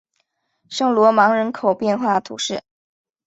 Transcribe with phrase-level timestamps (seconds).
[0.67, 2.63] 圣罗芒人口变化图示